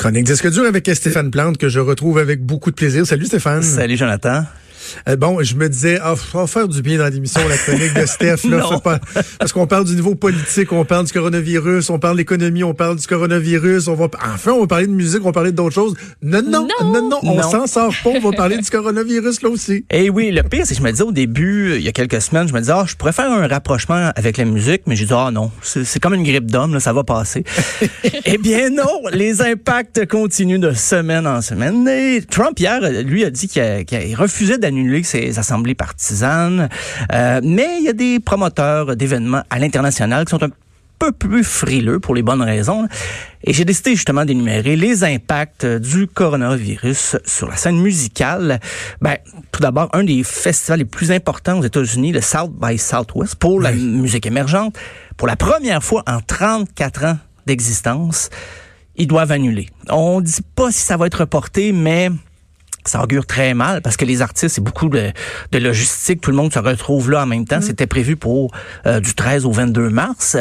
Chronique 0.00 0.24
disque 0.24 0.50
dur 0.50 0.64
avec 0.64 0.90
Stéphane 0.94 1.30
Plante 1.30 1.58
que 1.58 1.68
je 1.68 1.78
retrouve 1.78 2.16
avec 2.16 2.42
beaucoup 2.42 2.70
de 2.70 2.74
plaisir. 2.74 3.06
Salut 3.06 3.26
Stéphane. 3.26 3.62
Salut 3.62 3.98
Jonathan. 3.98 4.44
Euh, 5.08 5.16
bon, 5.16 5.42
je 5.42 5.54
me 5.56 5.68
disais, 5.68 5.98
ah, 6.02 6.14
va 6.32 6.46
faire 6.46 6.68
du 6.68 6.82
bien 6.82 6.98
dans 6.98 7.08
l'émission, 7.08 7.40
la 7.48 7.56
chronique 7.56 7.94
de 7.94 8.06
Steph. 8.06 8.48
Là, 8.48 8.64
pas, 8.84 9.00
parce 9.38 9.52
qu'on 9.52 9.66
parle 9.66 9.84
du 9.84 9.94
niveau 9.94 10.14
politique, 10.14 10.72
on 10.72 10.84
parle 10.84 11.06
du 11.06 11.12
coronavirus, 11.12 11.90
on 11.90 11.98
parle 11.98 12.14
de 12.14 12.18
l'économie, 12.18 12.64
on 12.64 12.74
parle 12.74 12.96
du 12.96 13.06
coronavirus. 13.06 13.88
On 13.88 13.94
va, 13.94 14.08
enfin, 14.34 14.52
on 14.52 14.60
va 14.60 14.66
parler 14.66 14.86
de 14.86 14.92
musique, 14.92 15.20
on 15.22 15.26
va 15.26 15.32
parler 15.32 15.52
d'autres 15.52 15.74
choses. 15.74 15.94
Non, 16.22 16.42
non, 16.42 16.66
non, 16.84 17.08
non, 17.08 17.20
on 17.22 17.42
s'en 17.42 17.66
sort 17.66 17.94
pas. 18.02 18.10
On 18.10 18.20
va 18.20 18.36
parler 18.36 18.58
du 18.58 18.70
coronavirus 18.70 19.42
là 19.42 19.48
aussi. 19.48 19.84
Eh 19.90 20.10
oui, 20.10 20.30
le 20.30 20.42
pire, 20.42 20.64
c'est 20.64 20.74
que 20.74 20.80
je 20.80 20.84
me 20.84 20.90
disais 20.90 21.04
au 21.04 21.12
début, 21.12 21.76
il 21.76 21.82
y 21.82 21.88
a 21.88 21.92
quelques 21.92 22.20
semaines, 22.20 22.48
je 22.48 22.52
me 22.52 22.60
disais, 22.60 22.72
ah, 22.72 22.84
je 22.86 22.96
pourrais 22.96 23.12
faire 23.12 23.30
un 23.30 23.46
rapprochement 23.46 24.10
avec 24.14 24.36
la 24.36 24.44
musique, 24.44 24.82
mais 24.86 24.96
j'ai 24.96 25.06
dit, 25.06 25.12
ah 25.14 25.30
non, 25.32 25.50
c'est 25.62 26.00
comme 26.00 26.14
une 26.14 26.24
grippe 26.24 26.50
d'homme, 26.50 26.78
ça 26.80 26.92
va 26.92 27.04
passer. 27.04 27.44
eh 28.24 28.38
bien 28.38 28.70
non, 28.70 29.08
les 29.12 29.42
impacts 29.42 30.06
continuent 30.06 30.60
de 30.60 30.72
semaine 30.72 31.26
en 31.26 31.40
semaine. 31.40 31.86
Et 31.88 32.22
Trump, 32.22 32.58
hier, 32.58 32.80
lui, 33.02 33.24
a 33.24 33.30
dit 33.30 33.48
qu'il 33.48 34.14
refusait 34.16 34.58
d'annuler 34.58 34.79
annuler 34.80 35.02
ces 35.02 35.38
assemblées 35.38 35.74
partisanes. 35.74 36.68
Euh, 37.12 37.40
mais 37.42 37.78
il 37.78 37.84
y 37.84 37.88
a 37.88 37.92
des 37.92 38.20
promoteurs 38.20 38.96
d'événements 38.96 39.42
à 39.50 39.58
l'international 39.58 40.24
qui 40.24 40.30
sont 40.30 40.42
un 40.42 40.50
peu 41.00 41.12
plus 41.12 41.42
frileux 41.44 41.98
pour 41.98 42.14
les 42.14 42.22
bonnes 42.22 42.42
raisons. 42.42 42.86
Et 43.42 43.54
j'ai 43.54 43.64
décidé 43.64 43.96
justement 43.96 44.24
d'énumérer 44.24 44.76
les 44.76 45.02
impacts 45.02 45.64
du 45.64 46.06
coronavirus 46.06 47.16
sur 47.24 47.48
la 47.48 47.56
scène 47.56 47.80
musicale. 47.80 48.60
Ben, 49.00 49.16
tout 49.50 49.62
d'abord, 49.62 49.88
un 49.94 50.04
des 50.04 50.22
festivals 50.22 50.80
les 50.80 50.84
plus 50.84 51.10
importants 51.10 51.58
aux 51.58 51.64
États-Unis, 51.64 52.12
le 52.12 52.20
South 52.20 52.52
by 52.52 52.76
Southwest, 52.76 53.36
pour 53.36 53.60
la 53.60 53.72
musique 53.72 54.26
émergente, 54.26 54.78
pour 55.16 55.26
la 55.26 55.36
première 55.36 55.82
fois 55.82 56.04
en 56.06 56.20
34 56.20 57.04
ans 57.04 57.18
d'existence, 57.46 58.28
ils 58.96 59.06
doivent 59.06 59.32
annuler. 59.32 59.70
On 59.88 60.20
dit 60.20 60.42
pas 60.54 60.70
si 60.70 60.80
ça 60.80 60.98
va 60.98 61.06
être 61.06 61.20
reporté, 61.20 61.72
mais 61.72 62.10
ça 62.84 63.02
augure 63.02 63.26
très 63.26 63.54
mal 63.54 63.82
parce 63.82 63.96
que 63.96 64.04
les 64.04 64.22
artistes, 64.22 64.54
c'est 64.54 64.64
beaucoup 64.64 64.88
de, 64.88 65.12
de, 65.52 65.58
logistique. 65.58 66.20
Tout 66.20 66.30
le 66.30 66.36
monde 66.36 66.52
se 66.52 66.58
retrouve 66.58 67.10
là 67.10 67.22
en 67.22 67.26
même 67.26 67.46
temps. 67.46 67.58
Mm. 67.58 67.62
C'était 67.62 67.86
prévu 67.86 68.16
pour 68.16 68.52
euh, 68.86 69.00
du 69.00 69.14
13 69.14 69.44
au 69.44 69.52
22 69.52 69.90
mars. 69.90 70.36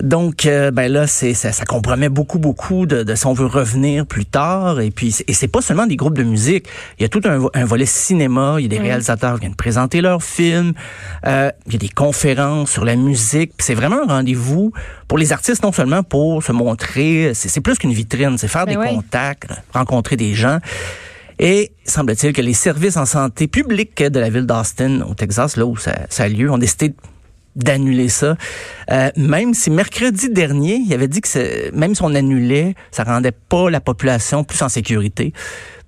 Donc, 0.00 0.46
euh, 0.46 0.70
ben 0.70 0.90
là, 0.90 1.06
c'est 1.06 1.34
ça, 1.34 1.52
ça, 1.52 1.64
compromet 1.64 2.08
beaucoup, 2.08 2.38
beaucoup 2.38 2.86
de, 2.86 3.02
de, 3.02 3.14
si 3.14 3.26
on 3.26 3.32
veut 3.32 3.46
revenir 3.46 4.06
plus 4.06 4.24
tard. 4.24 4.80
Et 4.80 4.90
puis, 4.90 5.14
et 5.26 5.32
c'est 5.32 5.48
pas 5.48 5.60
seulement 5.60 5.86
des 5.86 5.96
groupes 5.96 6.16
de 6.16 6.22
musique. 6.22 6.66
Il 6.98 7.02
y 7.02 7.04
a 7.04 7.08
tout 7.08 7.20
un, 7.24 7.40
un 7.52 7.64
volet 7.64 7.86
cinéma. 7.86 8.56
Il 8.58 8.62
y 8.62 8.66
a 8.66 8.68
des 8.68 8.78
réalisateurs 8.78 9.34
qui 9.34 9.40
viennent 9.40 9.56
présenter 9.56 10.00
leurs 10.00 10.22
films. 10.22 10.72
Euh, 11.26 11.50
il 11.66 11.72
y 11.72 11.76
a 11.76 11.78
des 11.78 11.88
conférences 11.88 12.70
sur 12.70 12.84
la 12.84 12.96
musique. 12.96 13.52
C'est 13.58 13.74
vraiment 13.74 14.02
un 14.02 14.06
rendez-vous 14.06 14.72
pour 15.08 15.18
les 15.18 15.32
artistes, 15.32 15.62
non 15.62 15.72
seulement 15.72 16.02
pour 16.02 16.42
se 16.42 16.52
montrer. 16.52 17.32
C'est 17.34 17.60
plus 17.60 17.78
qu'une 17.78 17.92
vitrine. 17.92 18.38
C'est 18.38 18.48
faire 18.48 18.66
ben 18.66 18.80
des 18.80 18.88
contacts, 18.88 19.48
rencontrer 19.74 20.16
des 20.16 20.34
gens. 20.34 20.58
Et 21.42 21.72
semble-t-il 21.86 22.34
que 22.34 22.42
les 22.42 22.52
services 22.52 22.98
en 22.98 23.06
santé 23.06 23.48
publique 23.48 24.02
de 24.02 24.20
la 24.20 24.28
ville 24.28 24.44
d'Austin, 24.44 25.00
au 25.08 25.14
Texas, 25.14 25.56
là 25.56 25.64
où 25.64 25.74
ça, 25.74 26.00
ça 26.10 26.24
a 26.24 26.28
lieu, 26.28 26.50
ont 26.50 26.58
décidé 26.58 26.94
d'annuler 27.56 28.10
ça. 28.10 28.36
Euh, 28.90 29.10
même 29.16 29.54
si 29.54 29.70
mercredi 29.70 30.28
dernier, 30.28 30.74
il 30.74 30.92
avait 30.92 31.08
dit 31.08 31.22
que 31.22 31.74
même 31.74 31.94
si 31.94 32.02
on 32.02 32.14
annulait, 32.14 32.74
ça 32.90 33.04
rendait 33.04 33.32
pas 33.32 33.70
la 33.70 33.80
population 33.80 34.44
plus 34.44 34.60
en 34.60 34.68
sécurité 34.68 35.32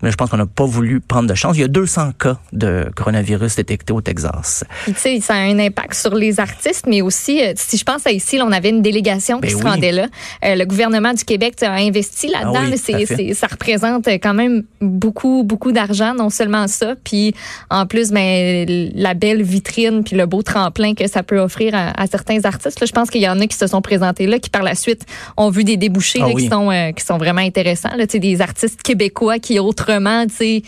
mais 0.03 0.11
je 0.11 0.17
pense 0.17 0.31
qu'on 0.31 0.36
n'a 0.36 0.47
pas 0.47 0.64
voulu 0.64 1.00
prendre 1.00 1.28
de 1.28 1.34
chance. 1.34 1.56
Il 1.56 1.61
y 1.61 1.64
a 1.64 1.69
200 1.69 2.12
cas 2.19 2.39
de 2.53 2.91
coronavirus 2.95 3.56
détectés 3.56 3.92
au 3.92 4.00
Texas. 4.00 4.64
Tu 4.86 4.95
sais, 4.95 5.20
ça 5.20 5.34
a 5.34 5.39
un 5.39 5.58
impact 5.58 5.95
sur 5.95 6.14
les 6.14 6.41
artistes, 6.41 6.86
mais 6.89 7.03
aussi, 7.03 7.42
euh, 7.42 7.53
si 7.56 7.77
je 7.77 7.84
pense 7.84 8.06
à 8.06 8.11
ici, 8.11 8.39
on 8.42 8.53
avait 8.53 8.70
une 8.70 8.83
délégation 8.83 9.41
qui 9.41 9.55
ben 9.55 9.61
se 9.61 9.64
rendait 9.64 9.92
là. 9.92 10.08
Euh, 10.45 10.55
le 10.55 10.64
gouvernement 10.64 11.13
du 11.13 11.24
Québec 11.24 11.63
a 11.63 11.73
investi 11.73 12.29
là-dedans. 12.29 12.61
Ah 12.63 13.35
ça 13.35 13.46
représente 13.46 14.08
quand 14.08 14.35
même 14.35 14.64
beaucoup, 14.80 15.45
beaucoup 15.45 15.73
d'argent, 15.73 16.14
non 16.14 16.30
seulement 16.30 16.67
ça, 16.69 16.95
puis 17.05 17.34
en 17.70 17.86
plus, 17.86 18.11
ben, 18.11 18.67
la 18.95 19.14
belle 19.14 19.42
vitrine 19.42 20.02
puis 20.05 20.17
le 20.17 20.27
beau 20.27 20.42
tremplin 20.42 20.95
que 20.95 21.08
ça 21.08 21.23
peut 21.23 21.39
offrir 21.39 21.74
à, 21.74 22.07
certains 22.07 22.45
artistes. 22.45 22.80
Là, 22.80 22.86
je 22.86 22.92
pense 22.92 23.11
qu'il 23.11 23.23
y 23.23 23.29
en 23.29 23.39
a 23.40 23.46
qui 23.46 23.57
se 23.57 23.67
sont 23.67 23.83
présentés 23.83 24.27
là, 24.27 24.39
qui 24.39 24.51
par 24.51 24.63
la 24.63 24.74
suite 24.74 25.07
ont 25.36 25.51
vu 25.51 25.64
des 25.64 25.77
débouchés 25.77 26.20
ah 26.23 26.30
qui 26.36 26.48
sont 26.48 26.70
euh, 26.70 26.92
qui 26.92 27.05
sont 27.05 27.19
vraiment 27.19 27.40
intéressants. 27.40 27.95
Là, 27.96 28.07
des 28.07 28.40
artistes 28.40 28.83
québécois 28.83 29.39
qui 29.39 29.58
autrement 29.92 30.27
tu 30.27 30.35
sais, 30.35 30.63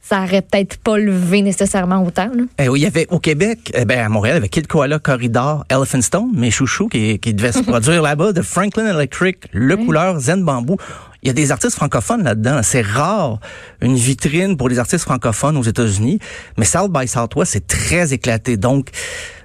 ça 0.00 0.22
aurait 0.22 0.42
peut-être 0.42 0.78
pas 0.78 0.96
levé 0.96 1.42
nécessairement 1.42 2.02
autant. 2.02 2.30
Eh 2.58 2.68
oui, 2.68 2.80
il 2.80 2.82
y 2.84 2.86
avait 2.86 3.06
au 3.10 3.18
Québec, 3.18 3.70
eh 3.74 3.84
ben 3.84 3.98
à 4.00 4.08
Montréal, 4.08 4.36
il 4.36 4.38
y 4.38 4.40
avait 4.40 4.48
Kid 4.48 4.66
Koala, 4.66 4.98
Corridor, 4.98 5.64
Elephant 5.68 6.00
Stone, 6.00 6.30
mes 6.32 6.50
chouchous 6.50 6.88
qui, 6.88 7.18
qui 7.18 7.34
devaient 7.34 7.52
se 7.52 7.58
produire 7.70 8.00
là-bas, 8.00 8.32
de 8.32 8.40
Franklin 8.40 8.86
Electric, 8.86 9.48
Le 9.52 9.76
Couleur, 9.76 10.18
Zen 10.18 10.44
Bamboo. 10.44 10.78
Il 11.22 11.26
y 11.26 11.30
a 11.30 11.34
des 11.34 11.50
artistes 11.50 11.74
francophones 11.74 12.22
là-dedans. 12.22 12.60
C'est 12.62 12.80
rare 12.80 13.40
une 13.82 13.96
vitrine 13.96 14.56
pour 14.56 14.68
les 14.68 14.78
artistes 14.78 15.04
francophones 15.04 15.56
aux 15.56 15.62
États-Unis, 15.62 16.20
mais 16.56 16.64
South 16.64 16.90
by 16.90 17.06
Southwest, 17.06 17.52
c'est 17.52 17.66
très 17.66 18.14
éclaté. 18.14 18.56
Donc, 18.56 18.88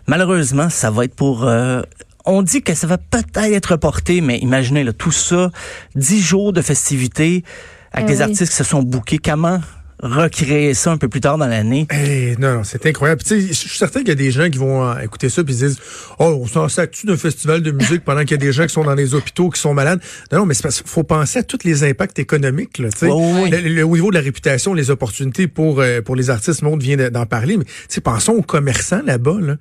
malheureusement, 0.08 0.70
ça 0.70 0.92
va 0.92 1.04
être 1.06 1.16
pour 1.16 1.44
euh, 1.44 1.82
on 2.26 2.42
dit 2.42 2.62
que 2.62 2.74
ça 2.74 2.88
va 2.88 2.98
peut-être 2.98 3.38
être 3.38 3.72
reporté, 3.72 4.22
mais 4.22 4.38
imaginez 4.38 4.84
là, 4.84 4.94
tout 4.94 5.12
ça, 5.12 5.52
dix 5.96 6.22
jours 6.22 6.54
de 6.54 6.62
festivités 6.62 7.44
avec 7.94 8.08
des 8.08 8.22
artistes 8.22 8.52
qui 8.52 8.58
se 8.58 8.64
sont 8.64 8.82
bookés. 8.82 9.20
Comment 9.20 9.60
recréer 10.04 10.74
ça 10.74 10.92
un 10.92 10.98
peu 10.98 11.08
plus 11.08 11.22
tard 11.22 11.38
dans 11.38 11.48
l'année? 11.48 11.88
Eh, 11.92 12.36
non, 12.38 12.64
c'est 12.64 12.86
incroyable. 12.86 13.22
je 13.26 13.54
suis 13.54 13.78
certain 13.78 14.00
qu'il 14.00 14.10
y 14.10 14.12
a 14.12 14.16
des 14.16 14.32
gens 14.32 14.50
qui 14.50 14.58
vont 14.58 14.86
euh, 14.86 15.00
écouter 15.00 15.30
ça 15.30 15.44
puis 15.44 15.56
disent 15.56 15.80
"Oh, 16.20 16.40
on 16.42 16.48
s'en 16.48 16.68
s'actue 16.68 17.08
d'un 17.08 17.16
festival 17.16 17.62
de 17.62 17.72
musique 17.72 18.04
pendant 18.04 18.22
qu'il 18.22 18.32
y 18.32 18.34
a 18.34 18.38
des 18.38 18.52
gens 18.52 18.64
qui 18.64 18.74
sont 18.74 18.84
dans 18.84 18.96
les 18.96 19.14
hôpitaux 19.14 19.50
qui 19.50 19.62
sont 19.62 19.74
malades." 19.74 20.02
Non, 20.32 20.40
non 20.40 20.46
mais 20.46 20.56
c'est 20.56 20.64
parce 20.64 20.82
qu'il 20.82 20.90
faut 20.90 21.04
penser 21.04 21.40
à 21.40 21.44
tous 21.44 21.60
les 21.64 21.84
impacts 21.84 22.20
économiques 22.20 22.80
là, 22.80 22.90
tu 22.90 23.06
le, 23.06 23.84
au 23.84 23.96
niveau 23.96 24.10
de 24.10 24.16
la 24.16 24.22
réputation, 24.22 24.74
les 24.74 24.92
opportunités 24.92 25.48
pour 25.48 25.80
euh, 25.80 26.02
pour 26.02 26.16
les 26.16 26.30
artistes, 26.30 26.62
monde 26.64 26.84
vient 26.84 26.98
d'en 27.10 27.26
parler, 27.26 27.58
mais 27.58 27.66
tu 27.90 28.02
pensons 28.02 28.34
aux 28.34 28.42
commerçants 28.42 29.02
là-bas 29.06 29.38
là. 29.40 29.56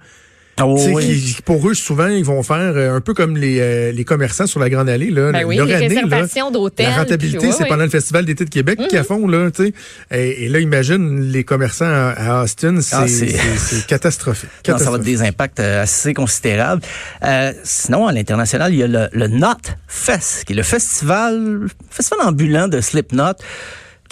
Oh, 0.66 0.98
qui, 0.98 1.36
pour 1.44 1.68
eux, 1.68 1.74
souvent, 1.74 2.06
ils 2.06 2.24
vont 2.24 2.42
faire 2.42 2.72
euh, 2.76 2.96
un 2.96 3.00
peu 3.00 3.14
comme 3.14 3.36
les, 3.36 3.60
euh, 3.60 3.92
les 3.92 4.04
commerçants 4.04 4.46
sur 4.46 4.60
la 4.60 4.70
Grande 4.70 4.88
Allée. 4.88 5.10
Là, 5.10 5.32
ben 5.32 5.44
oui, 5.44 5.56
les 5.56 5.76
réservations 5.76 6.50
d'hôtels. 6.50 6.86
La 6.86 6.96
rentabilité, 6.98 7.52
c'est 7.52 7.66
pendant 7.66 7.84
le 7.84 7.90
Festival 7.90 8.24
d'été 8.24 8.44
de 8.44 8.50
Québec 8.50 8.78
mm 8.78 8.86
-hmm. 8.86 9.04
font. 9.04 9.26
Là, 9.26 9.50
sais 9.54 9.72
et, 10.10 10.44
et, 10.44 10.48
là, 10.48 10.58
imagine 10.60 11.20
les 11.20 11.44
commerçants 11.44 11.92
à, 12.16 12.42
Austin, 12.42 12.78
ah, 12.92 13.06
c'est 13.06 13.86
catastrophique. 13.86 14.50
Non, 14.68 14.78
ça 14.78 14.84
va 14.84 14.90
avoir 14.90 14.98
des 15.00 15.22
impacts 15.22 15.60
euh, 15.60 15.82
assez 15.82 16.14
considérables. 16.14 16.82
Euh, 17.24 17.52
sinon, 17.64 18.06
à 18.06 18.12
l'international, 18.12 18.72
il 18.72 18.78
y 18.78 18.82
a 18.82 18.86
le, 18.86 19.08
le 19.12 19.28
Not 19.28 19.62
Fest, 19.88 20.44
qui 20.44 20.52
est 20.52 20.56
le 20.56 20.62
festival, 20.62 21.66
festival 21.90 22.26
ambulant 22.26 22.68
de 22.68 22.80
Slipknot 22.80 23.36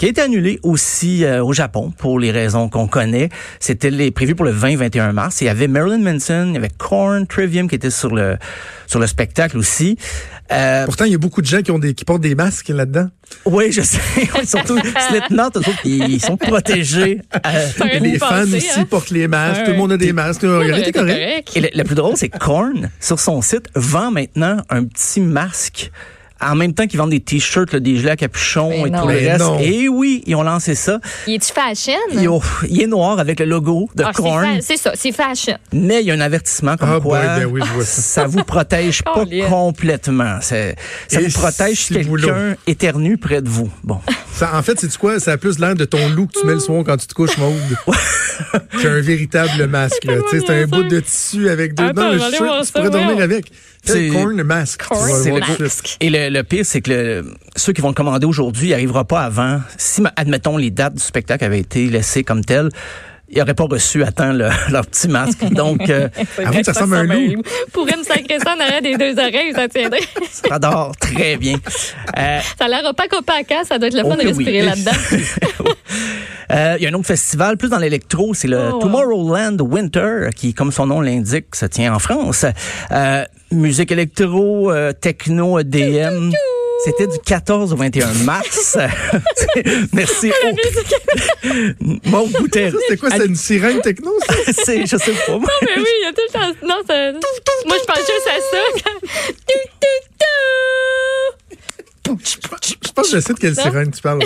qui 0.01 0.07
a 0.07 0.09
été 0.09 0.21
annulé 0.21 0.59
aussi 0.63 1.23
euh, 1.23 1.43
au 1.43 1.53
Japon 1.53 1.93
pour 1.95 2.19
les 2.19 2.31
raisons 2.31 2.69
qu'on 2.69 2.87
connaît. 2.87 3.29
C'était 3.59 4.09
prévu 4.09 4.33
pour 4.33 4.45
le 4.45 4.51
20-21 4.51 5.11
mars. 5.11 5.41
Il 5.41 5.45
y 5.45 5.47
avait 5.47 5.67
Marilyn 5.67 5.99
Manson, 5.99 6.45
il 6.47 6.55
y 6.55 6.57
avait 6.57 6.71
Korn, 6.75 7.27
Trivium 7.27 7.69
qui 7.69 7.75
était 7.75 7.91
sur 7.91 8.09
le 8.09 8.37
sur 8.87 8.99
le 8.99 9.05
spectacle 9.05 9.59
aussi. 9.59 9.99
Euh, 10.51 10.85
Pourtant, 10.85 11.05
il 11.05 11.11
y 11.11 11.13
a 11.13 11.19
beaucoup 11.19 11.43
de 11.43 11.45
gens 11.45 11.61
qui 11.61 11.69
ont 11.69 11.77
des 11.77 11.93
qui 11.93 12.03
portent 12.03 12.23
des 12.23 12.33
masques 12.33 12.69
là-dedans. 12.69 13.09
Oui, 13.45 13.71
je 13.71 13.83
sais. 13.83 13.99
Surtout 14.43 14.79
Slipknot, 14.79 15.61
ils 15.85 16.19
sont 16.19 16.35
protégés. 16.35 17.21
Euh, 17.45 17.99
les 17.99 18.17
fans 18.17 18.41
aussi 18.41 18.79
hein? 18.79 18.87
portent 18.89 19.11
les 19.11 19.27
masques. 19.27 19.65
Tout 19.65 19.71
le 19.71 19.77
monde 19.77 19.91
a 19.91 19.97
des 19.97 20.13
masques. 20.13 20.41
Regardez, 20.41 20.91
correct. 20.91 21.51
Et 21.55 21.61
le, 21.61 21.69
le 21.75 21.83
plus 21.83 21.93
drôle, 21.93 22.17
c'est 22.17 22.29
Korn 22.29 22.89
sur 22.99 23.19
son 23.19 23.39
site 23.43 23.67
vend 23.75 24.09
maintenant 24.09 24.57
un 24.71 24.83
petit 24.83 25.21
masque 25.21 25.91
en 26.41 26.55
même 26.55 26.73
temps 26.73 26.87
qu'ils 26.87 26.97
vendent 26.99 27.11
des 27.11 27.19
t-shirts, 27.19 27.75
des 27.75 27.97
gilets 27.97 28.11
à 28.11 28.15
capuchon 28.15 28.71
et 28.71 28.91
tout 28.91 29.07
le 29.07 29.13
reste. 29.13 29.43
Et 29.61 29.87
oui, 29.87 30.23
ils 30.25 30.35
ont 30.35 30.43
lancé 30.43 30.75
ça. 30.75 30.99
Il 31.27 31.35
est-tu 31.35 31.53
fashion? 31.53 31.99
Il, 32.69 32.81
est 32.81 32.87
noir 32.87 33.19
avec 33.19 33.39
le 33.39 33.45
logo 33.45 33.89
de 33.95 34.03
ah, 34.03 34.11
Korn. 34.13 34.59
C'est 34.61 34.77
ça, 34.77 34.91
c'est 34.95 35.11
fashion. 35.11 35.57
Mais 35.71 36.01
il 36.01 36.07
y 36.07 36.11
a 36.11 36.13
un 36.13 36.21
avertissement 36.21 36.77
comme 36.77 36.93
ah, 36.95 36.99
quoi 36.99 37.19
ben 37.21 37.45
oui, 37.45 37.61
ça 37.83 38.25
vous 38.25 38.43
protège 38.43 39.03
pas 39.03 39.25
complètement. 39.49 40.39
Ça 40.41 40.73
vous 41.11 41.31
protège 41.31 41.77
si 41.77 41.93
quelqu'un 41.93 42.55
éternue 42.67 43.17
près 43.17 43.41
de 43.41 43.49
vous. 43.49 43.69
Bon. 43.83 43.99
Ça, 44.33 44.51
en 44.55 44.63
fait, 44.63 44.79
c'est 44.79 44.95
quoi? 44.97 45.19
Ça 45.19 45.33
a 45.33 45.37
plus 45.37 45.59
l'air 45.59 45.75
de 45.75 45.85
ton 45.85 46.09
loup 46.09 46.27
que 46.27 46.39
tu 46.39 46.45
mets 46.45 46.53
le 46.53 46.59
soir 46.59 46.83
quand 46.85 46.97
tu 46.97 47.07
te 47.07 47.13
couches, 47.13 47.37
Maude. 47.37 47.53
c'est 48.79 48.87
un 48.87 49.01
véritable 49.01 49.67
masque. 49.67 50.07
C'est 50.31 50.49
un 50.49 50.65
bout 50.65 50.83
de 50.83 50.99
tissu 50.99 51.49
avec 51.49 51.75
deux... 51.75 51.85
Attends, 51.85 52.13
non, 52.13 52.17
je 52.17 52.65
tu 52.65 52.71
pourrais 52.71 52.89
dormir 52.89 53.21
avec. 53.21 53.51
C'est 53.83 54.07
Korn 54.09 54.37
le 54.37 54.43
masque. 54.43 54.83
Et 55.99 56.09
le, 56.09 56.29
le 56.29 56.43
pire, 56.43 56.65
c'est 56.65 56.81
que 56.81 57.25
ceux 57.55 57.73
qui 57.73 57.81
vont 57.81 57.89
le 57.89 57.93
commander 57.93 58.25
aujourd'hui, 58.25 58.67
il 58.67 58.71
n'arrivera 58.71 59.05
pas 59.05 59.21
avant. 59.21 59.59
Si, 59.77 60.01
admettons, 60.15 60.57
les 60.57 60.69
dates 60.69 60.95
du 60.95 61.03
spectacle 61.03 61.43
avaient 61.43 61.59
été 61.59 61.87
laissées 61.87 62.23
comme 62.23 62.45
telles, 62.45 62.69
ils 63.31 63.39
n'auraient 63.39 63.53
pas 63.53 63.63
reçu 63.63 64.03
à 64.03 64.11
temps 64.11 64.33
leur 64.69 64.85
petit 64.85 65.07
masque. 65.07 65.43
Donc, 65.51 65.89
euh, 65.89 66.09
avant 66.37 66.63
ça 66.63 66.73
ressemble 66.73 66.95
à 66.95 66.99
un 66.99 67.03
loup. 67.03 67.41
Pour 67.71 67.87
une 67.87 68.03
sacrée 68.03 68.39
ça 68.39 68.55
en 68.55 68.59
arrière 68.59 68.81
des 68.81 68.97
deux 68.97 69.13
oreilles, 69.17 69.53
ça 69.53 69.67
tiendrait. 69.67 69.99
ça 70.31 70.59
dort 70.59 70.95
très 70.99 71.37
bien. 71.37 71.55
Euh, 72.17 72.39
ça 72.57 72.65
a 72.65 72.67
l'air 72.67 72.85
opaque, 72.85 73.13
opaque, 73.13 73.51
hein? 73.51 73.61
ça 73.67 73.79
doit 73.79 73.87
être 73.87 73.97
le 73.97 74.03
fun 74.03 74.15
de 74.17 74.27
respirer 74.27 74.61
là-dedans. 74.61 74.91
Euh, 76.51 76.75
il 76.77 76.83
y 76.83 76.85
a 76.85 76.89
un 76.89 76.93
autre 76.93 77.07
festival, 77.07 77.57
plus 77.57 77.69
dans 77.69 77.77
l'électro, 77.77 78.33
c'est 78.33 78.47
le 78.47 78.71
oh, 78.73 78.79
Tomorrowland 78.79 79.57
Winter, 79.61 80.29
qui, 80.35 80.53
comme 80.53 80.71
son 80.71 80.87
nom 80.87 81.01
l'indique, 81.01 81.55
se 81.55 81.65
tient 81.65 81.93
en 81.93 81.99
France. 81.99 82.45
Euh, 82.91 83.23
musique 83.51 83.91
électro, 83.91 84.71
euh, 84.71 84.91
techno, 84.93 85.59
EDM. 85.59 86.31
C'était 86.83 87.05
du 87.05 87.19
14 87.19 87.73
au 87.73 87.75
21 87.75 88.11
mars. 88.25 88.77
Merci. 89.93 90.31
Mon. 92.05 92.27
C'était 92.51 92.97
quoi, 92.99 93.09
c'est 93.11 93.25
une 93.25 93.35
sirène 93.35 93.81
techno, 93.81 94.11
ça? 94.27 94.33
c'est, 94.51 94.85
je 94.87 94.97
sais 94.97 95.11
pas. 95.11 95.33
Non, 95.33 95.41
mais 95.61 95.77
oui, 95.77 95.85
il 96.01 96.03
y 96.03 96.07
a 96.07 96.11
tout 96.11 96.21
le 96.27 96.33
temps. 96.33 96.67
Non, 96.67 96.77
ça. 96.87 97.11
Moi, 97.67 97.77
je 97.79 97.85
pense 97.85 97.97
juste 97.99 98.27
à 98.27 98.39
ça. 98.51 98.57
Je 102.19 102.91
pense 102.93 103.09
que 103.09 103.15
je 103.15 103.21
sais 103.21 103.33
de 103.33 103.39
quelle 103.39 103.55
sirène 103.55 103.91
tu 103.91 104.01
parles. 104.01 104.21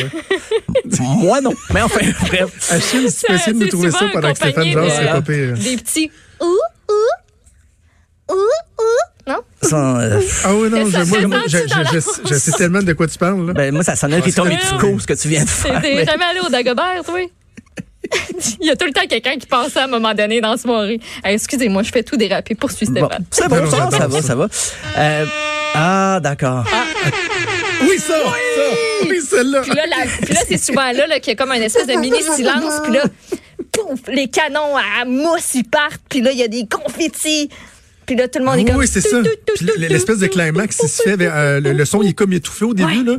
Moi, 1.00 1.42
non. 1.42 1.54
Mais 1.74 1.82
enfin, 1.82 2.06
bref. 2.28 2.72
Achille, 2.72 3.10
si 3.10 3.20
tu 3.20 3.26
peux 3.28 3.34
essayer 3.34 3.54
de 3.54 3.64
nous 3.64 3.68
trouver 3.68 3.92
ça 3.92 4.08
pendant 4.12 4.32
que 4.32 4.38
Stéphane 4.38 4.72
Jean, 4.72 4.88
c'est 4.90 5.06
pas 5.06 5.22
pire. 5.22 5.54
Des 5.54 5.78
petits 5.78 6.12
ouh, 6.42 6.46
ouh, 6.46 6.94
ouh, 8.32 8.34
ouh. 8.34 9.16
Non? 9.28 9.40
Euh, 9.74 10.22
ah 10.44 10.54
oui, 10.54 10.70
non, 10.70 10.86
je, 10.88 11.26
moi, 11.26 11.40
je, 11.48 11.58
je, 11.58 12.00
je, 12.30 12.36
sais 12.36 12.52
tellement 12.52 12.84
de 12.84 12.94
quoi 12.94 13.08
tu 13.08 13.18
parles. 13.18 13.48
Là. 13.48 13.54
Ben, 13.54 13.74
moi, 13.74 13.84
ça 13.84 13.96
sonnait 13.96 14.20
Rita 14.20 14.44
Medico, 14.44 15.00
ce 15.00 15.08
que 15.08 15.14
tu 15.14 15.28
viens 15.30 15.44
de 15.44 15.50
faire. 15.50 15.82
T'es 15.82 15.96
mais... 15.96 16.06
jamais 16.06 16.26
allé 16.26 16.42
au 16.42 16.50
Dagobert, 16.50 17.04
toi? 17.04 17.20
Il 18.62 18.68
y 18.68 18.70
a 18.70 18.76
tout 18.76 18.86
le 18.86 18.94
temps 18.94 19.08
quelqu'un 19.10 19.38
qui 19.38 19.48
passe 19.48 19.76
à 19.78 19.86
un 19.86 19.88
moment 19.88 20.14
donné 20.14 20.42
dans 20.42 20.52
la 20.52 20.58
soirée. 20.58 21.00
Excusez-moi, 21.24 21.82
je 21.82 21.92
fais 21.92 22.04
tout 22.04 22.18
déraper. 22.18 22.54
Poursuis 22.54 22.86
Stéphane. 22.86 23.10
Bon, 23.10 23.26
c'est 23.32 23.48
bon, 23.48 23.70
ça, 23.70 23.90
ça, 23.90 24.08
va, 24.08 24.22
ça 24.22 24.36
va. 24.36 24.48
Euh, 24.98 25.26
ah, 25.74 26.20
d'accord. 26.22 26.64
Ah. 26.72 26.84
Oui, 27.82 28.00
ça! 28.00 28.16
Oui, 29.08 29.22
celle-là. 29.22 29.62
Puis 29.62 29.74
là, 29.74 29.86
là 29.88 29.96
c'est 30.48 30.58
souvent 30.58 30.92
là, 30.92 31.08
là 31.08 31.20
qu'il 31.20 31.32
y 31.32 31.34
a 31.34 31.36
comme 31.36 31.52
un 31.52 31.62
espèce 31.62 31.88
de 31.88 31.94
mini-silence. 31.94 32.82
Puis 32.84 32.94
là, 32.94 33.04
pouf, 33.72 34.00
les 34.08 34.28
canons 34.28 34.78
à 34.78 35.06
mousse, 35.06 35.56
ils 35.56 35.64
partent. 35.64 36.02
Puis 36.10 36.22
là, 36.22 36.32
il 36.32 36.38
y 36.38 36.44
a 36.44 36.48
des 36.48 36.68
confettis. 36.68 37.50
Puis 38.06 38.16
là, 38.16 38.28
tout 38.28 38.40
le 38.40 38.46
monde 38.46 38.60
est 38.60 38.66
comme... 38.66 38.78
Oui, 38.78 38.88
c'est 38.88 39.02
ça. 39.02 39.22
L'espèce 39.78 40.20
de 40.20 40.28
climax, 40.28 40.80
il 40.84 40.90
se 40.90 41.02
fait... 41.02 41.18
Euh, 41.20 41.60
le, 41.60 41.86
son, 41.86 42.04
il 42.04 42.10
est 42.10 42.14
comme 42.14 42.34
étouffé 42.34 42.66
au 42.66 42.74
début, 42.74 43.04
là. 43.04 43.18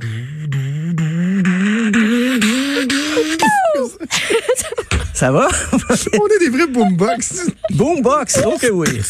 Ça 5.12 5.32
va? 5.32 5.48
On 5.72 6.26
est 6.28 6.38
des 6.38 6.48
vrais 6.48 6.68
boombox. 6.68 7.46
Boombox, 7.70 8.38
ok 8.46 8.68
oui. 8.72 9.00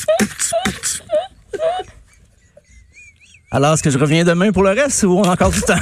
Alors, 3.50 3.74
est-ce 3.74 3.82
que 3.82 3.90
je 3.90 3.98
reviens 3.98 4.24
demain 4.24 4.52
pour 4.52 4.62
le 4.62 4.70
reste 4.70 5.04
ou 5.04 5.18
on 5.18 5.22
a 5.22 5.32
encore 5.32 5.50
du 5.50 5.62
temps? 5.62 5.74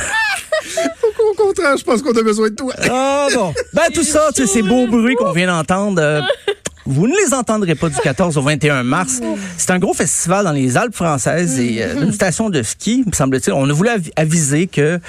Au 1.30 1.34
contraire, 1.34 1.76
je 1.76 1.84
pense 1.84 2.00
qu'on 2.00 2.12
a 2.12 2.22
besoin 2.22 2.48
de 2.48 2.54
toi. 2.54 2.72
Ah 2.88 3.26
bon. 3.34 3.52
Ben 3.72 3.82
tout 3.92 4.04
ça, 4.04 4.30
ces 4.32 4.62
beaux 4.62 4.86
bruits 4.86 5.16
qu'on 5.16 5.32
vient 5.32 5.48
d'entendre, 5.48 6.00
euh, 6.00 6.20
vous 6.86 7.08
ne 7.08 7.14
les 7.16 7.34
entendrez 7.34 7.74
pas 7.74 7.88
du 7.88 7.96
14 7.96 8.38
au 8.38 8.42
21 8.42 8.82
mars. 8.82 9.20
C'est 9.58 9.70
un 9.70 9.78
gros 9.78 9.94
festival 9.94 10.44
dans 10.44 10.52
les 10.52 10.76
Alpes 10.76 10.94
françaises 10.94 11.58
et 11.58 11.82
euh, 11.82 12.02
une 12.02 12.12
station 12.12 12.48
de 12.50 12.62
ski, 12.62 13.04
me 13.06 13.12
semble-t-il. 13.12 13.52
On 13.52 13.68
a 13.68 13.72
voulu 13.72 13.90
aviser 14.14 14.66
que 14.66 15.00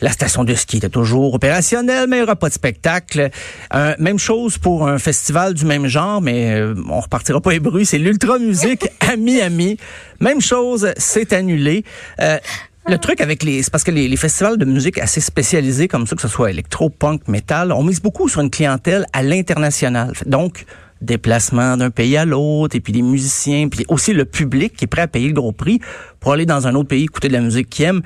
la 0.00 0.10
station 0.10 0.44
de 0.44 0.54
ski 0.54 0.78
était 0.78 0.88
toujours 0.88 1.34
opérationnelle, 1.34 2.06
mais 2.08 2.16
il 2.16 2.20
n'y 2.20 2.24
aura 2.24 2.36
pas 2.36 2.48
de 2.48 2.54
spectacle. 2.54 3.30
Euh, 3.74 3.94
même 3.98 4.18
chose 4.18 4.58
pour 4.58 4.86
un 4.86 4.98
festival 4.98 5.54
du 5.54 5.64
même 5.64 5.86
genre, 5.86 6.20
mais 6.20 6.54
euh, 6.54 6.74
on 6.88 7.00
repartira 7.00 7.40
pas 7.40 7.50
les 7.50 7.60
bruits. 7.60 7.86
C'est 7.86 7.98
l'Ultra 7.98 8.38
Musique 8.38 8.86
à 9.00 9.16
Miami. 9.16 9.76
Même 10.20 10.40
chose, 10.40 10.92
c'est 10.96 11.32
annulé. 11.32 11.84
Euh, 12.20 12.38
le 12.86 12.98
truc 12.98 13.20
avec 13.22 13.42
les, 13.42 13.62
c'est 13.62 13.70
parce 13.70 13.82
que 13.82 13.90
les, 13.90 14.08
les, 14.08 14.16
festivals 14.16 14.58
de 14.58 14.64
musique 14.66 14.98
assez 14.98 15.22
spécialisés 15.22 15.88
comme 15.88 16.06
ça, 16.06 16.14
que 16.14 16.22
ce 16.22 16.28
soit 16.28 16.50
électro, 16.50 16.90
punk, 16.90 17.26
métal, 17.28 17.72
on 17.72 17.82
mise 17.82 18.02
beaucoup 18.02 18.28
sur 18.28 18.42
une 18.42 18.50
clientèle 18.50 19.06
à 19.14 19.22
l'international. 19.22 20.12
Donc, 20.26 20.66
déplacement 21.04 21.76
d'un 21.76 21.90
pays 21.90 22.16
à 22.16 22.24
l'autre, 22.24 22.76
et 22.76 22.80
puis 22.80 22.92
les 22.92 23.02
musiciens, 23.02 23.68
puis 23.68 23.84
aussi 23.88 24.12
le 24.12 24.24
public 24.24 24.74
qui 24.76 24.84
est 24.84 24.88
prêt 24.88 25.02
à 25.02 25.08
payer 25.08 25.28
le 25.28 25.34
gros 25.34 25.52
prix 25.52 25.80
pour 26.20 26.32
aller 26.32 26.46
dans 26.46 26.66
un 26.66 26.74
autre 26.74 26.88
pays 26.88 27.04
écouter 27.04 27.28
de 27.28 27.34
la 27.34 27.40
musique 27.40 27.70
qu'il 27.70 27.84
aime. 27.86 28.02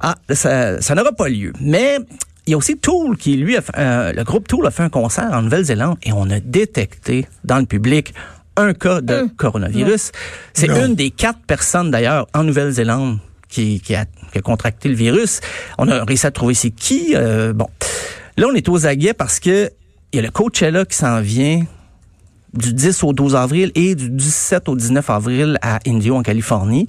Ah, 0.00 0.16
ça, 0.30 0.80
ça 0.80 0.94
n'aura 0.94 1.12
pas 1.12 1.28
lieu. 1.28 1.52
Mais 1.60 1.98
il 2.46 2.52
y 2.52 2.54
a 2.54 2.56
aussi 2.56 2.78
Tool 2.78 3.16
qui, 3.18 3.36
lui, 3.36 3.56
a 3.56 3.62
euh, 3.76 4.12
le 4.12 4.24
groupe 4.24 4.48
Tool 4.48 4.66
a 4.66 4.70
fait 4.70 4.82
un 4.82 4.88
concert 4.88 5.28
en 5.32 5.42
Nouvelle-Zélande 5.42 5.98
et 6.02 6.12
on 6.12 6.30
a 6.30 6.40
détecté 6.40 7.26
dans 7.44 7.58
le 7.58 7.66
public 7.66 8.14
un 8.56 8.72
cas 8.72 9.00
de 9.00 9.14
hum. 9.14 9.30
coronavirus. 9.30 10.12
C'est 10.54 10.68
une 10.68 10.94
des 10.94 11.10
quatre 11.10 11.40
personnes 11.40 11.90
d'ailleurs 11.90 12.26
en 12.34 12.44
Nouvelle-Zélande 12.44 13.18
qui, 13.48 13.80
qui, 13.80 13.94
a, 13.94 14.06
qui, 14.32 14.38
a, 14.38 14.40
contracté 14.40 14.88
le 14.88 14.94
virus. 14.94 15.40
On 15.76 15.88
a 15.88 16.04
réussi 16.04 16.26
à 16.26 16.30
trouver 16.30 16.54
c'est 16.54 16.70
qui. 16.70 17.12
Euh, 17.14 17.52
bon, 17.52 17.68
là 18.36 18.46
on 18.50 18.54
est 18.54 18.68
aux 18.68 18.86
aguets 18.86 19.14
parce 19.14 19.40
que 19.40 19.70
il 20.12 20.16
y 20.16 20.18
a 20.20 20.22
le 20.22 20.30
Coachella 20.30 20.86
qui 20.86 20.96
s'en 20.96 21.20
vient 21.20 21.66
du 22.54 22.72
10 22.72 23.04
au 23.04 23.12
12 23.12 23.36
avril 23.36 23.72
et 23.74 23.94
du 23.94 24.10
17 24.10 24.68
au 24.68 24.76
19 24.76 25.10
avril 25.10 25.58
à 25.62 25.78
Indio, 25.86 26.16
en 26.16 26.22
Californie. 26.22 26.86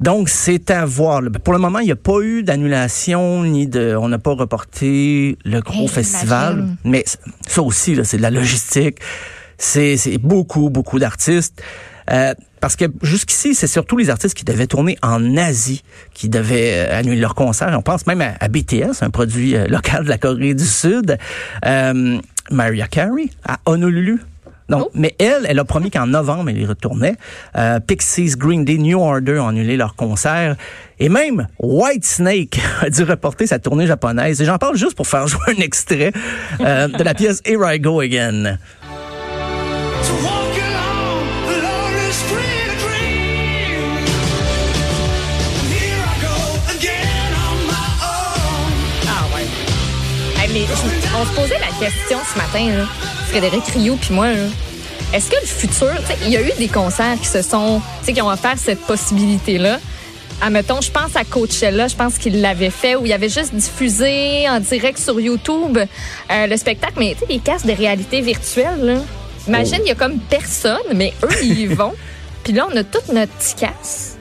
Donc, 0.00 0.28
c'est 0.28 0.70
à 0.70 0.84
voir. 0.84 1.22
Pour 1.44 1.52
le 1.52 1.60
moment, 1.60 1.78
il 1.78 1.86
n'y 1.86 1.92
a 1.92 1.96
pas 1.96 2.20
eu 2.20 2.42
d'annulation, 2.42 3.44
ni 3.44 3.68
de. 3.68 3.96
On 3.96 4.08
n'a 4.08 4.18
pas 4.18 4.34
reporté 4.34 5.38
le 5.44 5.60
gros 5.60 5.86
festival. 5.86 6.66
Mais 6.84 7.04
ça 7.46 7.62
aussi, 7.62 7.96
c'est 8.02 8.16
de 8.16 8.22
la 8.22 8.30
logistique. 8.30 8.98
C'est 9.58 10.18
beaucoup, 10.18 10.70
beaucoup 10.70 10.98
d'artistes. 10.98 11.62
Euh, 12.10 12.34
parce 12.62 12.76
que 12.76 12.84
jusqu'ici, 13.02 13.56
c'est 13.56 13.66
surtout 13.66 13.96
les 13.96 14.08
artistes 14.08 14.36
qui 14.36 14.44
devaient 14.44 14.68
tourner 14.68 14.96
en 15.02 15.36
Asie 15.36 15.82
qui 16.14 16.28
devaient 16.28 16.86
euh, 16.88 16.98
annuler 16.98 17.20
leur 17.20 17.34
concert. 17.34 17.74
On 17.76 17.82
pense 17.82 18.06
même 18.06 18.22
à, 18.22 18.48
BTS, 18.48 19.02
un 19.02 19.10
produit 19.10 19.56
euh, 19.56 19.66
local 19.66 20.04
de 20.04 20.08
la 20.08 20.16
Corée 20.16 20.54
du 20.54 20.64
Sud. 20.64 21.18
Euh, 21.66 22.18
Mariah 22.52 22.86
Carey 22.86 23.30
à 23.44 23.58
Honolulu, 23.66 24.20
donc, 24.72 24.86
oh. 24.86 24.90
Mais 24.94 25.14
elle, 25.18 25.44
elle 25.46 25.58
a 25.58 25.66
promis 25.66 25.90
qu'en 25.90 26.06
novembre, 26.06 26.48
elle 26.48 26.58
y 26.58 26.64
retournait. 26.64 27.16
Euh, 27.56 27.78
Pixies, 27.78 28.36
Green 28.38 28.64
Day, 28.64 28.78
New 28.78 28.98
Order 28.98 29.38
ont 29.38 29.48
annulé 29.48 29.76
leur 29.76 29.96
concert. 29.96 30.56
Et 30.98 31.10
même 31.10 31.46
White 31.58 32.06
Snake 32.06 32.58
a 32.80 32.88
dû 32.88 33.02
reporter 33.02 33.46
sa 33.46 33.58
tournée 33.58 33.86
japonaise. 33.86 34.40
Et 34.40 34.46
j'en 34.46 34.56
parle 34.56 34.76
juste 34.76 34.94
pour 34.94 35.06
faire 35.06 35.26
jouer 35.28 35.42
un 35.48 35.60
extrait 35.60 36.12
euh, 36.62 36.88
de 36.88 37.02
la 37.04 37.12
pièce 37.12 37.42
Here 37.44 37.60
I 37.62 37.80
Go 37.80 38.00
Again. 38.00 38.56
Ah 50.38 50.48
mais 50.52 50.64
on 51.14 51.24
se 51.24 51.34
posait 51.34 51.58
la 51.60 51.86
question 51.86 52.18
ce 52.32 52.38
matin, 52.38 52.78
là. 52.78 53.21
Frédéric 53.32 53.64
Rio 53.68 53.96
puis 53.96 54.12
moi, 54.12 54.26
est-ce 55.14 55.30
que 55.30 55.36
le 55.40 55.46
futur, 55.46 55.90
il 56.26 56.32
y 56.32 56.36
a 56.36 56.42
eu 56.42 56.52
des 56.58 56.68
concerts 56.68 57.18
qui 57.18 57.28
se 57.28 57.40
sont, 57.40 57.80
qui 58.04 58.20
ont 58.20 58.28
offert 58.28 58.58
cette 58.58 58.82
possibilité-là? 58.82 59.78
Admettons, 60.42 60.82
je 60.82 60.90
pense 60.90 61.16
à 61.16 61.24
Coachella, 61.24 61.88
je 61.88 61.96
pense 61.96 62.18
qu'il 62.18 62.42
l'avait 62.42 62.68
fait, 62.68 62.94
où 62.94 63.06
il 63.06 63.12
avait 63.14 63.30
juste 63.30 63.54
diffusé 63.54 64.46
en 64.50 64.60
direct 64.60 64.98
sur 64.98 65.18
YouTube 65.18 65.78
euh, 65.78 66.46
le 66.46 66.56
spectacle, 66.58 66.92
mais 66.98 67.14
tu 67.14 67.20
sais, 67.20 67.26
les 67.30 67.38
casques 67.38 67.64
de 67.64 67.72
réalité 67.72 68.20
virtuelle, 68.20 68.84
là. 68.84 68.98
Imagine, 69.48 69.78
il 69.80 69.88
y 69.88 69.92
a 69.92 69.94
comme 69.94 70.18
personne, 70.18 70.76
mais 70.94 71.14
eux, 71.22 71.42
ils 71.42 71.60
y 71.60 71.66
vont. 71.66 71.94
Puis 72.44 72.52
là, 72.52 72.68
on 72.70 72.76
a 72.76 72.84
toute 72.84 73.08
notre 73.08 73.32
casque. 73.58 74.18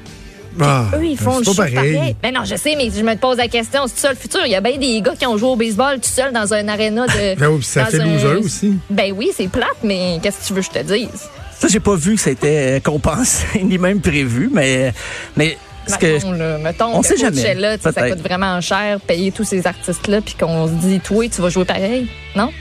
Ah, 0.60 0.86
eux, 0.96 1.06
ils 1.06 1.18
font 1.18 1.40
le 1.40 1.44
show 1.44 1.54
pareil. 1.54 2.16
Ben 2.22 2.34
non, 2.34 2.44
je 2.46 2.56
sais, 2.56 2.76
mais 2.76 2.90
je 2.90 3.02
me 3.02 3.16
pose 3.16 3.38
la 3.38 3.48
question, 3.48 3.82
c'est 3.88 4.00
ça 4.00 4.10
le 4.10 4.16
futur? 4.16 4.42
Il 4.46 4.52
y 4.52 4.56
a 4.56 4.62
bien 4.62 4.78
des 4.78 5.02
gars 5.02 5.16
qui 5.18 5.26
ont 5.26 5.38
joué 5.38 5.50
au 5.50 5.56
baseball 5.56 5.96
tout 5.96 6.10
seul 6.10 6.34
dans 6.34 6.54
un 6.54 6.68
aréna 6.68 7.08
de. 7.08 7.36
ben 7.40 7.48
oui, 7.48 7.64
ça 7.64 7.86
fait 7.86 8.00
loser 8.00 8.36
aussi. 8.36 8.74
Ben 8.90 9.14
oui, 9.16 9.32
c'est 9.36 9.48
plate, 9.48 9.78
mais 9.84 10.20
qu'est-ce 10.22 10.42
que 10.42 10.48
tu 10.48 10.54
veux 10.54 10.62
que 10.62 10.68
je 10.68 10.80
te 10.80 10.84
dise? 10.84 11.30
Ça, 11.58 11.68
j'ai 11.68 11.80
pas 11.80 11.96
vu 11.96 12.16
que 12.16 12.22
c'était 12.22 12.78
euh, 12.78 12.80
compensé, 12.80 13.46
ni 13.64 13.78
même 13.78 14.02
prévu, 14.02 14.50
mais. 14.52 14.94
mais 15.36 15.58
ce 15.88 15.98
que, 15.98 16.38
là, 16.38 16.58
mettons 16.60 16.96
on 16.96 17.02
sait 17.02 17.18
jamais. 17.18 17.56
Là, 17.56 17.78
ça 17.80 17.92
coûte 17.92 18.22
vraiment 18.22 18.62
cher 18.62 19.00
payer 19.02 19.32
tous 19.32 19.44
ces 19.44 19.66
artistes-là, 19.66 20.22
puis 20.22 20.36
qu'on 20.40 20.68
se 20.68 20.74
dit, 20.74 21.00
toi, 21.00 21.28
tu 21.28 21.42
vas 21.42 21.50
jouer 21.50 21.66
pareil, 21.66 22.08
non? 22.36 22.52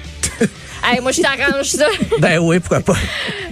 Hey, 0.85 1.01
moi, 1.01 1.13
je 1.13 1.23
t'arrange 1.23 1.67
ça. 1.67 1.87
ben 2.19 2.39
oui, 2.39 2.59
pourquoi 2.61 2.81
pas. 2.81 2.97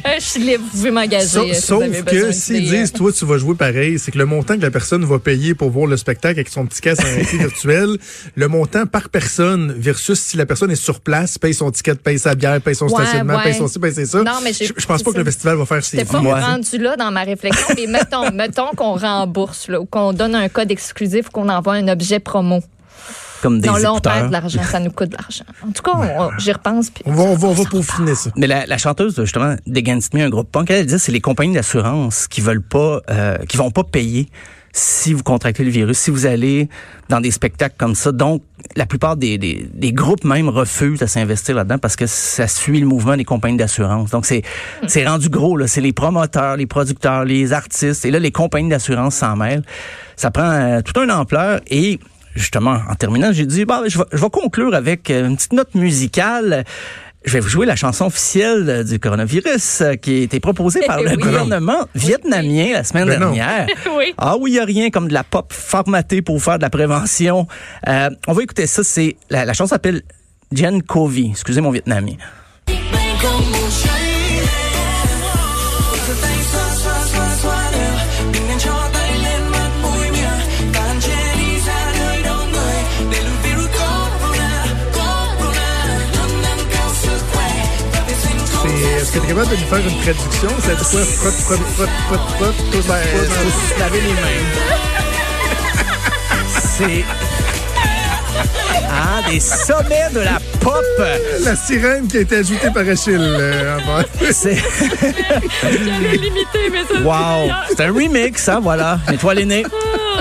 Euh, 0.06 0.14
je 0.18 0.24
suis 0.24 0.40
libre, 0.40 0.64
vous 0.64 0.70
pouvez 0.70 0.90
m'engager. 0.90 1.54
Sauf, 1.54 2.04
que 2.04 2.32
s'ils 2.32 2.68
disent, 2.68 2.92
toi, 2.92 3.12
tu 3.12 3.24
vas 3.24 3.38
jouer 3.38 3.54
pareil, 3.54 3.98
c'est 3.98 4.10
que 4.10 4.18
le 4.18 4.26
montant 4.26 4.56
que 4.56 4.62
la 4.62 4.70
personne 4.70 5.04
va 5.04 5.18
payer 5.18 5.54
pour 5.54 5.70
voir 5.70 5.86
le 5.86 5.96
spectacle 5.96 6.38
avec 6.38 6.48
son 6.48 6.66
petit 6.66 6.80
casque 6.80 7.02
en 7.02 7.08
réalité 7.08 7.38
virtuelle, 7.38 7.98
le 8.34 8.48
montant 8.48 8.86
par 8.86 9.08
personne 9.08 9.74
versus 9.76 10.18
si 10.18 10.36
la 10.36 10.46
personne 10.46 10.70
est 10.70 10.76
sur 10.76 11.00
place, 11.00 11.38
paye 11.38 11.54
son 11.54 11.70
ticket, 11.70 11.96
paye 11.96 12.18
sa 12.18 12.34
bière, 12.34 12.60
paye 12.60 12.74
son 12.74 12.88
stationnement, 12.88 13.40
paye 13.42 13.54
son 13.54 13.68
ci, 13.68 13.78
paye 13.78 14.06
ça. 14.06 14.22
Non, 14.22 14.38
mais 14.42 14.52
je, 14.52 14.86
pense 14.86 15.02
pas 15.02 15.12
que 15.12 15.18
le 15.18 15.24
festival 15.24 15.56
va 15.56 15.66
faire 15.66 15.84
ses 15.84 16.04
pas 16.04 16.20
rendu 16.20 16.78
là 16.78 16.96
dans 16.96 17.10
ma 17.10 17.22
réflexion, 17.22 17.66
mais 17.76 17.86
mettons, 17.86 18.30
mettons 18.34 18.70
qu'on 18.76 18.94
rembourse, 18.94 19.68
là, 19.68 19.80
ou 19.80 19.86
qu'on 19.86 20.12
donne 20.12 20.34
un 20.34 20.48
code 20.48 20.70
exclusif, 20.70 21.28
qu'on 21.28 21.48
envoie 21.48 21.74
un 21.74 21.88
objet 21.88 22.20
promo 22.20 22.62
comme 23.42 23.60
des 23.60 23.68
non, 23.68 23.76
là, 23.76 23.92
on 23.92 24.00
perd 24.00 24.28
de 24.28 24.32
l'argent, 24.32 24.62
ça 24.62 24.80
nous 24.80 24.90
coûte 24.90 25.10
de 25.10 25.16
l'argent. 25.16 25.44
En 25.66 25.70
tout 25.70 25.82
cas, 25.82 26.30
j'y 26.38 26.52
repense. 26.52 26.90
Puis 26.90 27.02
on 27.06 27.12
va, 27.12 27.22
on 27.22 27.34
va, 27.34 27.48
on 27.48 27.52
va 27.52 27.64
peaufiner 27.64 28.14
ça. 28.14 28.30
Mais 28.36 28.46
la, 28.46 28.66
la 28.66 28.78
chanteuse, 28.78 29.16
justement, 29.18 29.54
d'Against 29.66 30.14
Me, 30.14 30.22
un 30.22 30.30
groupe 30.30 30.50
punk, 30.50 30.70
elle 30.70 30.86
dit 30.86 30.98
c'est 30.98 31.12
les 31.12 31.20
compagnies 31.20 31.54
d'assurance 31.54 32.26
qui 32.28 32.40
veulent 32.40 32.62
pas, 32.62 33.00
euh, 33.10 33.38
qui 33.48 33.56
vont 33.56 33.70
pas 33.70 33.84
payer 33.84 34.28
si 34.72 35.12
vous 35.12 35.22
contractez 35.22 35.64
le 35.64 35.70
virus, 35.70 35.98
si 35.98 36.10
vous 36.10 36.26
allez 36.26 36.68
dans 37.08 37.20
des 37.20 37.30
spectacles 37.30 37.74
comme 37.78 37.94
ça. 37.94 38.12
Donc, 38.12 38.42
la 38.76 38.86
plupart 38.86 39.16
des, 39.16 39.38
des, 39.38 39.68
des 39.72 39.92
groupes 39.92 40.24
même 40.24 40.48
refusent 40.48 41.00
de 41.00 41.06
s'investir 41.06 41.54
là-dedans 41.56 41.78
parce 41.78 41.96
que 41.96 42.06
ça 42.06 42.46
suit 42.46 42.78
le 42.78 42.86
mouvement 42.86 43.16
des 43.16 43.24
compagnies 43.24 43.56
d'assurance. 43.56 44.10
Donc, 44.10 44.26
c'est 44.26 44.42
c'est 44.86 45.06
rendu 45.06 45.30
gros. 45.30 45.56
là. 45.56 45.66
C'est 45.66 45.80
les 45.80 45.92
promoteurs, 45.92 46.56
les 46.56 46.66
producteurs, 46.66 47.24
les 47.24 47.52
artistes. 47.52 48.04
Et 48.04 48.10
là, 48.10 48.18
les 48.18 48.30
compagnies 48.30 48.68
d'assurance 48.68 49.16
s'en 49.16 49.36
mêlent. 49.36 49.64
Ça 50.16 50.30
prend 50.30 50.50
euh, 50.50 50.80
toute 50.82 50.98
une 50.98 51.10
ampleur 51.10 51.60
et 51.68 51.98
justement, 52.38 52.78
en 52.88 52.94
terminant, 52.94 53.32
j'ai 53.32 53.46
dit, 53.46 53.64
bah, 53.64 53.82
je, 53.86 53.98
vais, 53.98 54.04
je 54.12 54.18
vais 54.18 54.30
conclure 54.30 54.74
avec 54.74 55.10
une 55.10 55.36
petite 55.36 55.52
note 55.52 55.74
musicale. 55.74 56.64
Je 57.24 57.32
vais 57.32 57.40
vous 57.40 57.48
jouer 57.48 57.66
la 57.66 57.74
chanson 57.76 58.06
officielle 58.06 58.84
du 58.84 59.00
coronavirus 59.00 59.80
euh, 59.82 59.94
qui 59.96 60.20
a 60.20 60.22
été 60.22 60.38
proposée 60.40 60.80
par 60.86 61.00
le 61.02 61.10
Oui. 61.10 61.16
gouvernement 61.16 61.86
vietnamien 61.94 62.72
la 62.74 62.84
semaine 62.84 63.06
Ben 63.08 63.18
dernière. 63.18 63.66
Oui. 63.96 64.14
Ah 64.16 64.36
oui, 64.38 64.50
il 64.52 64.54
n'y 64.54 64.60
a 64.60 64.64
rien 64.64 64.90
comme 64.90 65.08
de 65.08 65.12
la 65.14 65.24
pop 65.24 65.52
formatée 65.52 66.22
pour 66.22 66.40
faire 66.42 66.58
de 66.58 66.62
la 66.62 66.70
prévention. 66.70 67.46
Euh, 67.88 68.08
on 68.28 68.32
va 68.32 68.42
écouter 68.42 68.66
ça. 68.68 68.84
C'est 68.84 69.16
la, 69.30 69.44
la 69.44 69.52
chanson 69.52 69.70
s'appelle 69.74 70.02
Jen 70.52 70.80
Covey. 70.82 71.26
Excusez 71.32 71.60
mon 71.60 71.70
vietnamien. 71.72 72.14
C'est- 89.18 89.26
Est-ce 89.26 89.26
que 89.26 89.26
tu 89.26 89.26
es 89.26 89.34
capable 89.34 89.50
de 89.50 89.56
nous 89.56 89.68
faire 89.68 89.78
une 89.78 90.00
traduction? 90.02 90.48
Ça 90.60 90.74
dit 90.74 90.84
quoi? 90.90 91.00
Frotte, 91.00 91.34
frotte, 91.34 91.60
frotte, 91.74 91.90
frotte, 92.06 92.30
frotte, 92.36 92.56
tout 92.72 92.82
Ben, 92.88 92.94
frotte 93.02 93.28
dans- 93.28 93.34
faut 93.34 93.74
se 93.74 93.80
laver 93.80 94.00
les 94.00 94.14
mains. 94.14 94.44
C'est 96.60 97.04
ah 98.90 99.20
des 99.30 99.40
sommets 99.40 100.08
de 100.12 100.20
la 100.20 100.38
pop. 100.60 100.84
La 101.44 101.56
sirène 101.56 102.06
qui 102.08 102.18
a 102.18 102.20
été 102.20 102.36
ajoutée 102.36 102.70
par 102.72 102.88
Achille. 102.88 103.16
euh, 103.18 103.76
avant. 103.76 104.02
C'est 104.32 104.56
J'avais 105.62 106.16
limité, 106.16 106.70
mais 106.70 106.82
ça. 106.88 107.00
wow, 107.02 107.50
c'est 107.68 107.80
un 107.82 107.92
remix, 107.92 108.48
hein, 108.48 108.60
voilà. 108.62 108.98
Étoile 109.12 109.40
aînée. 109.40 109.64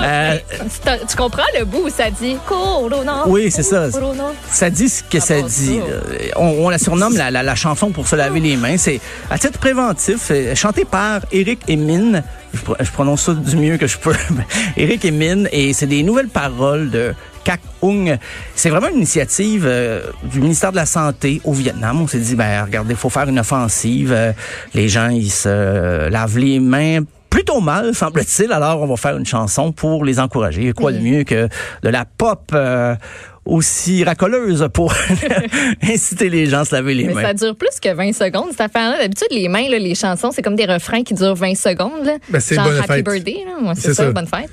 Euh, 0.02 0.36
Tu, 0.48 1.06
tu 1.08 1.16
comprends 1.16 1.42
le 1.58 1.64
bout 1.64 1.86
où 1.86 1.90
ça 1.90 2.10
dit 2.10 2.36
Corona? 2.46 3.24
Oui, 3.26 3.50
c'est 3.50 3.62
ça. 3.62 3.88
Corona? 3.90 4.32
Ça 4.50 4.70
dit 4.70 4.88
ce 4.88 5.02
que 5.02 5.20
ça 5.20 5.40
dit. 5.42 5.78
ça. 5.78 5.90
là. 5.90 6.18
On, 6.36 6.66
on 6.66 6.68
la 6.68 6.78
surnomme 6.78 7.16
la, 7.16 7.30
la, 7.30 7.42
la 7.42 7.54
chanson 7.54 7.90
pour 7.90 8.06
se 8.06 8.16
laver 8.16 8.40
les 8.40 8.56
mains. 8.56 8.76
C'est 8.76 9.00
à 9.30 9.38
titre 9.38 9.58
préventif, 9.58 10.30
euh, 10.30 10.54
chanté 10.54 10.84
par 10.84 11.20
Eric 11.32 11.60
et 11.68 11.76
Mine. 11.76 12.22
Je, 12.54 12.60
je 12.80 12.90
prononce 12.90 13.22
ça 13.22 13.34
du 13.34 13.56
mieux 13.56 13.76
que 13.76 13.86
je 13.86 13.98
peux. 13.98 14.14
Eric 14.76 15.04
et 15.04 15.10
Mine. 15.10 15.48
Et 15.52 15.72
c'est 15.72 15.86
des 15.86 16.02
nouvelles 16.02 16.28
paroles 16.28 16.90
de. 16.90 17.14
C'est 18.54 18.68
vraiment 18.70 18.88
une 18.88 18.96
initiative 18.96 19.64
euh, 19.66 20.02
du 20.24 20.40
ministère 20.40 20.70
de 20.70 20.76
la 20.76 20.86
Santé 20.86 21.40
au 21.44 21.52
Vietnam. 21.52 22.00
On 22.02 22.06
s'est 22.06 22.18
dit, 22.18 22.34
ben 22.34 22.64
regardez, 22.64 22.90
il 22.92 22.96
faut 22.96 23.08
faire 23.08 23.28
une 23.28 23.38
offensive. 23.38 24.12
Euh, 24.12 24.32
les 24.74 24.88
gens, 24.88 25.08
ils 25.08 25.30
se 25.30 25.48
euh, 25.48 26.10
lavent 26.10 26.38
les 26.38 26.60
mains 26.60 27.00
plutôt 27.30 27.60
mal, 27.60 27.94
semble-t-il. 27.94 28.52
Alors, 28.52 28.80
on 28.82 28.86
va 28.86 28.96
faire 28.96 29.16
une 29.16 29.26
chanson 29.26 29.72
pour 29.72 30.04
les 30.04 30.18
encourager. 30.20 30.72
Quoi 30.72 30.92
de 30.92 30.98
mieux 30.98 31.24
que 31.24 31.48
de 31.82 31.88
la 31.88 32.04
pop 32.04 32.50
euh, 32.54 32.94
aussi 33.44 34.04
racoleuse 34.04 34.68
pour 34.72 34.94
inciter 35.82 36.28
les 36.28 36.46
gens 36.46 36.60
à 36.60 36.64
se 36.64 36.74
laver 36.74 36.94
les 36.94 37.04
Mais 37.06 37.14
mains? 37.14 37.22
ça 37.22 37.34
dure 37.34 37.56
plus 37.56 37.80
que 37.80 37.92
20 37.92 38.12
secondes, 38.12 38.48
cette 38.50 38.60
affaire-là. 38.60 38.98
D'habitude, 38.98 39.28
les 39.30 39.48
mains, 39.48 39.68
là, 39.68 39.78
les 39.78 39.94
chansons, 39.94 40.30
c'est 40.32 40.42
comme 40.42 40.56
des 40.56 40.66
refrains 40.66 41.02
qui 41.02 41.14
durent 41.14 41.34
20 41.34 41.54
secondes. 41.54 42.04
Là. 42.04 42.16
Ben, 42.28 42.40
c'est 42.40 42.54
Genre 42.56 42.64
bonne 42.64 42.78
Happy 42.78 42.86
fête. 42.88 43.04
Birthday, 43.04 43.44
là. 43.46 43.52
Moi, 43.60 43.74
c'est 43.74 43.94
ça, 43.94 44.04
ça. 44.04 44.12
bonne 44.12 44.26
fête. 44.26 44.50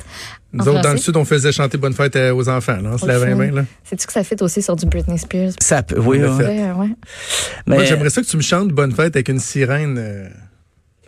Nous 0.53 0.67
autres, 0.69 0.81
dans 0.81 0.91
le. 0.93 0.97
Sud, 0.97 1.17
on 1.17 1.25
faisait 1.25 1.51
chanter 1.51 1.77
Bonne 1.77 1.91
fête 1.93 2.15
euh, 2.15 2.33
aux 2.33 2.47
enfants. 2.47 2.77
Là. 2.81 2.91
On 2.93 2.97
se 2.97 3.05
lavait 3.05 3.25
les 3.27 3.35
mains. 3.35 3.51
Là. 3.51 3.65
Sais-tu 3.83 4.07
que 4.07 4.13
ça 4.13 4.23
fait 4.23 4.41
aussi 4.41 4.61
sur 4.61 4.77
du 4.77 4.85
Britney 4.85 5.17
Spears? 5.17 5.51
Ça 5.61 5.83
peut, 5.83 5.99
oui. 5.99 6.19
Ouais, 6.19 6.27
ouais. 6.71 6.87
Mais 7.67 7.75
Moi, 7.75 7.83
j'aimerais 7.83 8.09
ça 8.09 8.21
que 8.21 8.27
tu 8.27 8.37
me 8.37 8.41
chantes 8.41 8.69
Bonne 8.69 8.93
fête 8.93 9.15
avec 9.17 9.27
une 9.27 9.39
sirène 9.39 9.97
euh, 9.99 10.29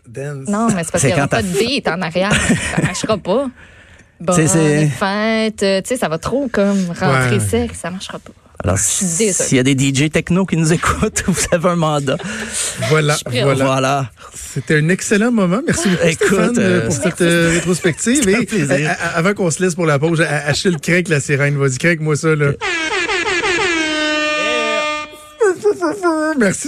dance. 0.07 0.47
Non, 0.47 0.67
mais 0.75 0.83
c'est 0.83 0.91
parce 0.91 1.03
qu'il 1.03 1.13
n'y 1.13 1.17
aura 1.19 1.27
pas 1.27 1.41
de 1.41 1.47
beat 1.47 1.87
en 1.87 2.01
arrière. 2.01 2.31
Ça 2.75 2.81
marchera 2.81 3.17
pas. 3.17 3.47
C'est- 4.33 4.87
fête. 4.87 5.61
euh, 5.63 5.81
Tu 5.81 5.89
sais, 5.89 5.97
ça 5.97 6.09
va 6.09 6.17
trop 6.17 6.47
comme 6.51 6.87
rentrer 6.99 7.37
Ouais. 7.37 7.39
sec. 7.39 7.71
Ça 7.79 7.91
marchera 7.91 8.17
pas. 8.17 8.31
alors, 8.63 8.79
s'il 8.79 9.55
y 9.55 9.59
a 9.59 9.63
des 9.63 9.77
DJ 9.77 10.09
techno 10.09 10.43
qui 10.47 10.57
nous 10.57 10.73
écoutent, 10.73 11.23
vous 11.27 11.41
avez 11.51 11.69
un 11.69 11.75
mandat. 11.75 12.17
Voilà, 12.89 13.15
voilà. 13.29 13.65
Voilà. 13.65 14.11
C'était 14.33 14.77
un 14.79 14.89
excellent 14.89 15.31
moment. 15.31 15.61
Merci 15.67 15.89
beaucoup, 15.89 16.07
Écoute, 16.07 16.27
Stéphane, 16.27 16.55
euh, 16.57 16.79
pour 16.87 16.95
Merci. 16.95 17.01
cette 17.03 17.21
euh, 17.21 17.51
rétrospective. 17.53 18.27
Et, 18.29 18.45
plaisir. 18.47 18.71
euh, 18.71 18.87
à- 18.99 19.17
avant 19.19 19.35
qu'on 19.35 19.51
se 19.51 19.61
laisse 19.61 19.75
pour 19.75 19.85
la 19.85 19.99
pause, 19.99 20.21
Achille 20.21 20.77
craque 20.81 21.09
la 21.09 21.19
sirène. 21.19 21.55
Vas-y, 21.57 21.77
craque-moi 21.77 22.15
ça. 22.15 22.35
Là. 22.35 22.53
Merci. 26.37 26.65